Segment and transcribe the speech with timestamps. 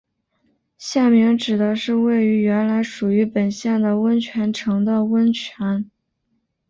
[0.79, 5.91] 县名指的是位于原来属于本县的温泉城的温泉。